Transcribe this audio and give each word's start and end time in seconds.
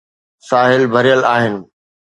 ساحل 0.49 0.81
ڀريل 0.93 1.21
آهن. 1.35 1.55